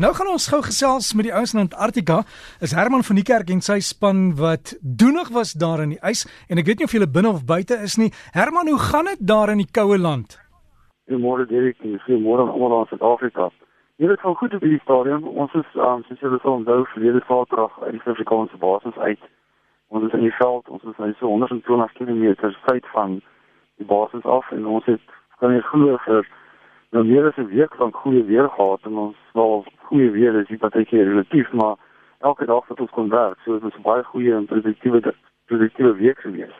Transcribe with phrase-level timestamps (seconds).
[0.00, 2.22] Nou gaan ons gou gesels met die ouens in Antarktika.
[2.64, 6.22] Is Herman van die kerk en sy span wat doenig was daar in die ys
[6.48, 8.08] en ek weet nie of jy binne of buite is nie.
[8.32, 10.38] Herman, hoe gaan dit daar in die koue land?
[11.04, 11.76] Goeiemôre Derek,
[12.06, 13.50] goeiemôre almal in Suid-Afrika.
[14.00, 15.26] Jy weet van goed op die stadium.
[15.28, 19.26] Ons is um, soos julle sal onthou verlede Saterdag uit die Suid-Afrikaanse basis uit.
[19.92, 23.18] Ons is in die veld, ons is nou so 120 km suid van
[23.76, 25.12] die basis af en ons het
[25.44, 26.24] kan jy glo vir
[26.96, 30.50] nou meer as 'n week van goeie weer gehad en ons wel goeie weer is
[30.62, 31.76] wat ek hier relatief maar
[32.30, 35.14] elke dag wat ons kon werk so dit was 'n baie goeie en produktiewe
[35.46, 36.56] produktiewe week gewees.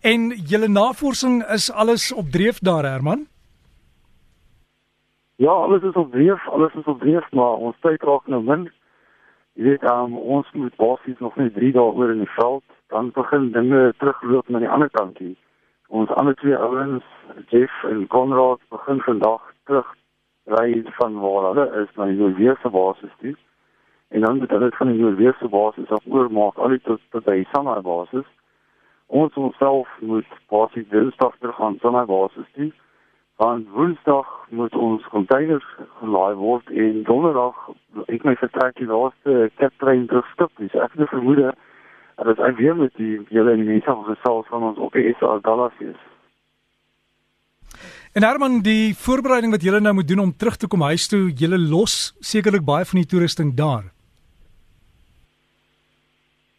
[0.00, 3.26] En julle navorsing is alles op dreef daar Herman?
[5.36, 8.70] Ja, alles is op dreef, alles is op dreef maar ons tyd raak nou min.
[9.52, 13.10] Jy weet um, ons moet basies nog net 3 dae oor in die veld dan
[13.10, 15.36] begin dinge terugloop na die ander kant hier
[15.88, 17.04] ons ander twee ouens,
[17.48, 19.94] Jeff en Konrad, begin vandag terug
[20.56, 23.36] ry van waar hulle is na die Noordwese basis toe.
[24.08, 27.80] En dan moet hulle van die Noordwese basis af oormaak al die tot by Sanna
[27.80, 28.26] basis.
[29.06, 32.72] Ons onsself moet basies Dinsdag terug gaan Sanna basis toe.
[33.36, 35.66] Van Woensdag moet ons containers
[36.00, 37.68] gelaai word en Donderdag
[38.06, 40.50] ek my vertrek die laaste kaptrein terugstap.
[40.58, 41.44] Dis ek het vermoed
[42.18, 45.72] Dat is weer met die hele mense van gesels van ons op die SA Dallas
[45.78, 46.00] is.
[48.12, 51.28] En Herman, die voorbereiding wat julle nou moet doen om terug te kom huis toe,
[51.36, 53.90] julle los sekerlik baie van die toerusting daar.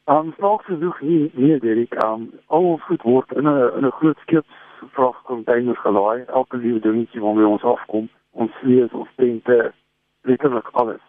[0.10, 3.98] Ons nog versoek nie nie Derek, um, al ons goed word in 'n in 'n
[3.98, 4.46] groot skip
[4.94, 9.74] vragcontainer gelaai, elke liewe dingetjie waarmee ons afkom, ons vlees, ons tente,
[10.22, 11.02] letterlik alles.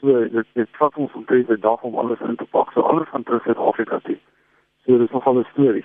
[0.00, 2.72] So dit dit vat ons omtrent 'n dag om alles in te pak.
[2.72, 4.18] So alles van terug uit Afrika toe.
[4.84, 5.84] So dit is nogal 'n storie.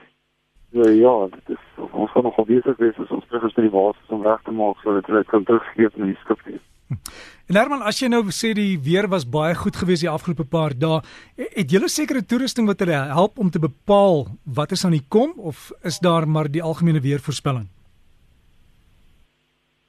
[0.72, 1.63] So ja, dit is
[1.94, 4.52] ons gaan nog besig wees as ons terug is by die basis om reg te
[4.52, 6.60] maak sodat dit kan teruggee na die skip toe.
[7.50, 10.76] En Herman, as jy nou sê die weer was baie goed geweest die afgelope paar
[10.78, 11.02] dae,
[11.58, 14.28] het julle sekere toerusting wat hulle help om te bepaal
[14.60, 17.68] wat is aan die kom of is daar maar die algemene weervoorspelling?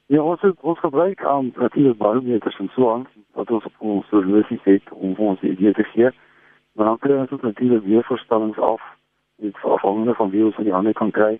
[0.07, 3.79] Ja, ons het, ons gebruik aan um, natuurlik barometers en so aan wat ons op
[3.79, 6.11] ons horlosie het om ons idee te gee.
[6.75, 8.81] Maar dan kry ons natuurlik weervoorspellings af
[9.41, 11.39] dit afhangende van wie ons aan die hande kan kry.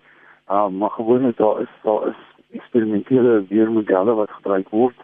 [0.50, 4.96] Uh, maar gewoonlik daar is daar is eksperimentele weermodelle wat gebruik word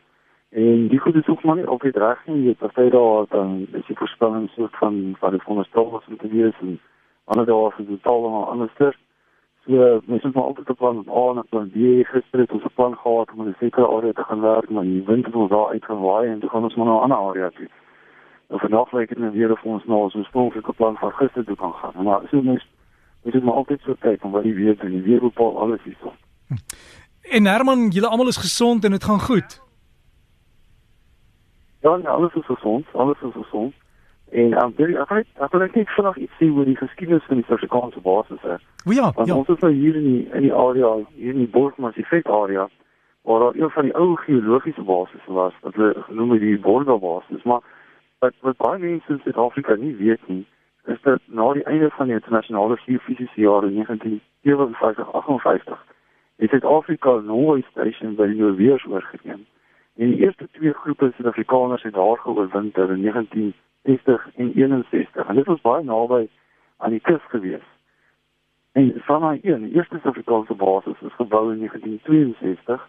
[0.52, 2.42] en die goed is ook maar nie altyd reg nie.
[2.44, 6.58] Jy party daar dan is die voorspelling soort van wat dit veronderstel om te wees
[6.60, 6.80] en
[7.24, 8.98] ander dae is dit totaal anders.
[9.64, 12.74] So, mens moet maar altyd op plan A en plan B gister het ons 'n
[12.74, 15.68] plan gehad om 'n sekere area te gaan werk, maar die wind het ons daar
[15.68, 17.68] uitgewaai en toe gaan ons maar na 'n ander area toe.
[18.48, 21.56] En vandag lyk dit nou weer of ons nou ons oorspronklike plan van gister toe
[21.56, 22.04] kan gaan.
[22.04, 22.66] Maar so mens
[23.30, 24.90] dit maar altyd so kyk om wat die weer doen.
[24.90, 26.12] Die weer bepaal alles hierso.
[26.48, 26.54] Hm.
[27.22, 29.60] En Herman, julle almal is gesond en dit gaan goed.
[31.80, 33.74] Ja, nee, alles is gesond, alles is gesond.
[34.30, 37.36] En um, baie ek het ek wil net vanaand iets sê oor die geskiedenis van
[37.36, 38.54] die Suid-Afrikaanse basis hè.
[38.88, 39.34] O ja, Want ja.
[39.36, 42.68] Ons is nou hier in die in die area, hier in die Borsmas effek area
[43.22, 46.96] waar daar een van die ou geologiese basisse was wat hulle genoem het die Borga
[46.98, 47.60] basis, maar
[48.18, 50.46] wat wat baie mense in Suid-Afrika nie weet nie,
[50.86, 53.74] is dat na die einde van die internasionale geofisiese jare 1957-58
[56.36, 59.46] het Suid-Afrika Nooi Station by die Noordweers oorgeneem.
[59.96, 65.26] En die eerste twee groepe Suid-Afrikaners het daar geoorwinter in 19 60 en 61.
[65.26, 66.28] En dit was baie naby
[66.76, 67.66] aan die kus gewees.
[68.72, 72.88] En van my een, die eerste Suid-Afrikaanse basis is gebou in 1962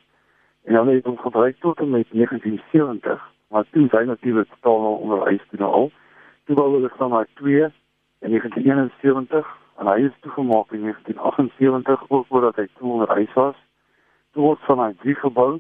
[0.64, 3.32] en dan het hom gebruik tot en met 1970.
[3.48, 5.92] Maar toe sy natuurlik totaal onder ys toe nou al.
[6.46, 7.72] Toe wou hulle van my 2
[8.24, 9.48] in 1971
[9.78, 13.56] en hy is toegemaak in 1978 ook voordat hy toe onder ys was.
[14.32, 15.52] Toe word van my 3 gebou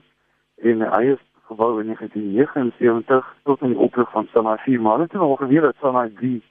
[0.64, 5.12] en hy is gebou in 1979 tot in die oprig van Sanai 4 maar dit
[5.12, 6.42] het al geweet dat Sanai 3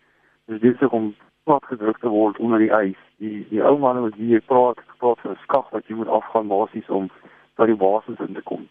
[0.47, 1.15] is besig om
[1.45, 3.01] plat gedruk te word onder die ys.
[3.17, 6.49] Die die ou manne wat hier praat, praat van 'n skag wat jy moet afgaan
[6.49, 7.11] basies om
[7.57, 8.69] by die basis in te kom.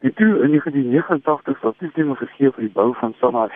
[0.00, 3.48] Die toe in 1989 sou toestemming gegee vir die bou van Sanai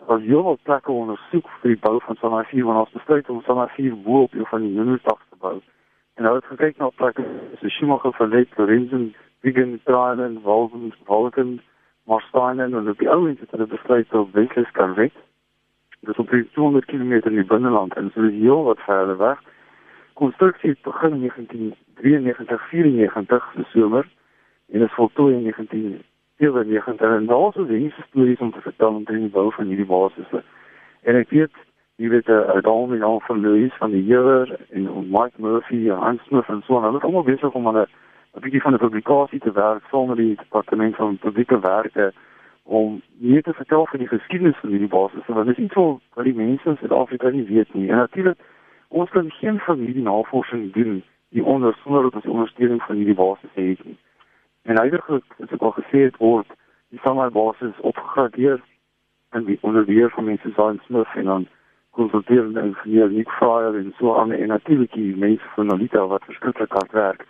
[0.00, 3.28] 4 was jy al plekke ondersoek vir die bou van Sanai 4 want ons besluit
[3.28, 5.60] om Sanai 4 bo op een van die Unitags te bou.
[6.16, 7.24] En nou het gekyk na plekke
[7.60, 11.60] so Schumacher van Lake Lorenzen Wigan, Brian, Walden, Walden,
[12.04, 15.14] Marsteinen en die ouens het hulle besluit op Weskus kan red.
[16.00, 19.40] Dit is op 200 km in die binneland en so is heel wat verder weg.
[20.12, 24.08] Konstruksie begin in 1993, 94 se somer
[24.72, 26.02] en is voltooi in
[26.40, 30.42] 1997 en daar is die stories om te vertel om die bou van hierdie basisse.
[31.02, 31.52] En ek weet
[32.00, 35.90] jy weet eh uh, daarom en al van Louis van die Heer en Mike Murphy
[35.90, 37.86] en Hans Smith en so en hulle het almal besig om hulle
[38.36, 42.12] 'n bietjie van 'n publikasie te werk sonder die departement van publieke werke
[42.62, 46.24] om meer te vertel van die geskiedenis van hierdie basis want dit is iets wat
[46.24, 47.90] die mense in Suid-Afrika nie weet nie.
[47.90, 48.38] En natuurlik
[48.88, 53.50] ons kan geen familie navorsing doen die onder sonder dat ons ondersteuning van hierdie basis
[53.54, 53.98] het nie.
[54.62, 56.46] En eintlik is dit al gesê het word
[56.88, 58.60] die Samuel basis opgegradeer
[59.30, 61.48] en die onderweer van mense so in Smith en dan
[61.90, 66.72] konsulteerende ingenieur Nick Fryer en so aan en natuurlik die mense van Nolita wat verskriklik
[66.72, 67.26] hard werk.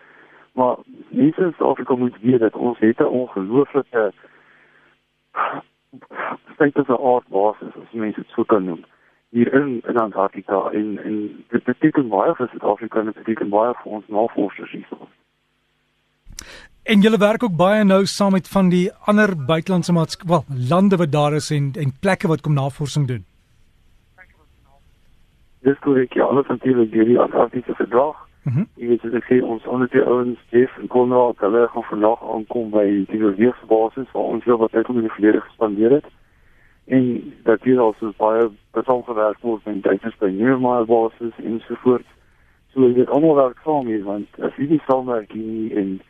[0.53, 0.77] Maar
[1.09, 4.13] mense in Suid-Afrika moet weet dat ons het 'n ongelooflike
[6.55, 8.85] state of art basis as mense dit sou kan noem
[9.31, 13.75] hier in in Antarktika en en dit beteken baie vir Suid-Afrika en dit beteken baie
[13.83, 15.09] vir ons navorsers hierso.
[16.83, 20.97] En julle werk ook baie nou saam met van die ander buitelandse maatskappe, wel, lande
[20.97, 23.25] wat daar is en en plekke wat kom navorsing doen.
[25.61, 28.17] Dis korrek, ja, alles natuurlik deur die Antarktiese verdrag.
[28.43, 28.59] Mhm.
[28.59, 32.23] Mm jy weet ek sê ons ander twee ouens, Jeff en Konrad, hulle gaan vandag
[32.35, 36.09] aankom by die weerbasis waar ons wel wat tyd in die verlede gespandeer het.
[36.87, 41.77] En dat hier also baie beton gewerk word met data by Neumal basis en so
[41.85, 42.07] voort.
[42.73, 46.01] So dit almal werk saam hier want as jy nie saamwerking en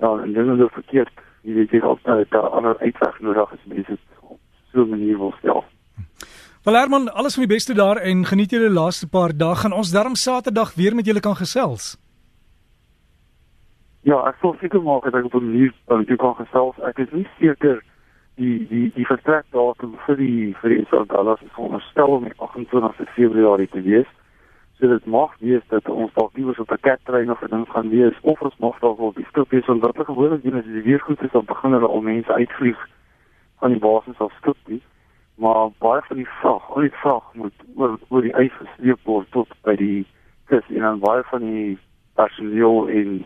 [0.00, 1.20] ja, en dan is dit verkeerd.
[1.42, 3.98] Jy weet jy op daai ander uitweg nodig is mense
[4.72, 5.64] so 'n manier wil stel.
[6.64, 9.54] Wel Herman, alles van die beste daar en geniet julle laaste paar dae.
[9.54, 11.96] Gaan ons darm Saterdag weer met julle kan gesels?
[14.02, 16.78] Ja, ek sou seker maak dat ek op 'n manier met julle kan gesels.
[16.78, 17.82] Ek is nie seker
[18.36, 23.68] die die die vertrek datum vir die vir die Isabellas is veronderstel om 28 Februarie
[23.68, 24.06] te wees.
[24.82, 28.16] Dit mag wees dat ons dalk iewers op 'n kattrein of 'n ding gaan wees
[28.20, 30.82] of ons mag dalk op die skip wees want wat gewoonlik doen is as die
[30.82, 32.88] weer goed is dan begin hulle al mense uitvlieg
[33.58, 34.82] van die basis af skip nie
[35.34, 39.30] maar baie van die vrag, al die vrag moet oor oor die ys gesleep word
[39.30, 40.04] tot by die
[40.50, 41.78] kus en dan baie van die
[42.20, 43.22] personeel en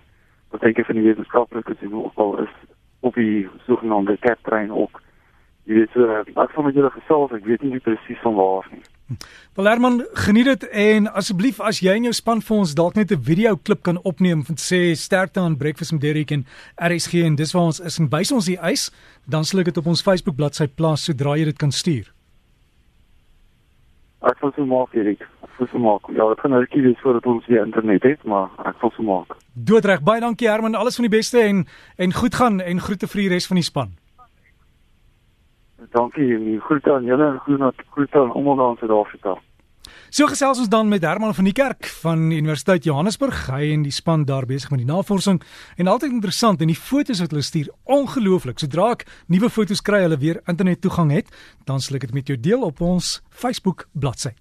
[0.54, 2.54] wat ek van die wetenskaplikes en ook al is
[3.00, 5.02] op die sogenaamde captrein ook.
[5.66, 8.84] Jy weet ek voel met julle gesels, ek weet nie presies van waar nie.
[9.54, 13.12] Wel Herman, geniet dit en asseblief as jy in jou span vir ons dalk net
[13.12, 17.36] 'n video klip kan opneem van sê sterkte aan Breakfast met Derrick en RSG en
[17.36, 18.90] dis waar ons is en wys ons die ys,
[19.24, 22.12] dan sal ek dit op ons Facebook bladsy plaas sodra jy dit kan stuur.
[24.22, 25.20] Ek wil se maak Erik.
[25.42, 26.02] Ek wil se maak.
[26.16, 29.02] Ja, dit gaan nou kies vir dat ons die internet het, maar ek wil se
[29.02, 29.36] maak.
[29.54, 30.02] Doodreg.
[30.02, 30.74] Baie dankie Herman.
[30.74, 31.66] Alles van die beste en
[31.96, 33.94] en goed gaan en groete vir die res van die span.
[35.92, 39.36] Dankie en groete aan julle en groete groete aan almal in Suid-Afrika.
[40.10, 43.46] So gesels ons dan met Herman van die Kerk van Universiteit Johannesburg.
[43.50, 45.40] Hy en die span daar besig met die navorsing
[45.76, 48.62] en altyd interessant en die fotos wat hulle stuur, ongelooflik.
[48.62, 51.30] Sodra ek nuwe fotos kry, hulle weer internet toegang het,
[51.66, 54.36] dan sal ek dit met jou deel op ons Facebook bladsy.